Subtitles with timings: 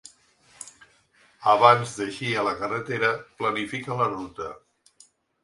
[1.53, 4.51] Abans d'eixir a la carretera 🛣 planifica la ruta.